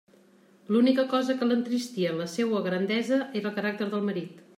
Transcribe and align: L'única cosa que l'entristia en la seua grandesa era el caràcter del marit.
L'única 0.75 1.03
cosa 1.11 1.35
que 1.41 1.47
l'entristia 1.49 2.13
en 2.13 2.17
la 2.21 2.27
seua 2.37 2.61
grandesa 2.69 3.21
era 3.43 3.51
el 3.51 3.55
caràcter 3.59 3.89
del 3.93 4.09
marit. 4.09 4.41